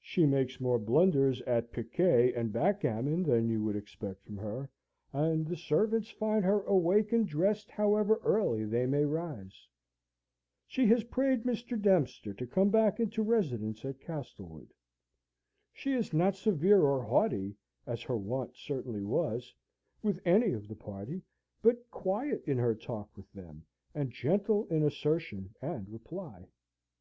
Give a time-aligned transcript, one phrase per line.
[0.00, 4.70] She makes more blunders at piquet and backgammon than you would expect from her;
[5.12, 9.66] and the servants find her awake and dressed, however early they may rise.
[10.68, 11.76] She has prayed Mr.
[11.82, 14.72] Dempster to come back into residence at Castlewood.
[15.72, 19.52] She is not severe or haughty (as her wont certainly was)
[20.00, 21.22] with any of the party,
[21.60, 23.64] but quiet in her talk with them,
[23.96, 26.46] and gentle in assertion and reply.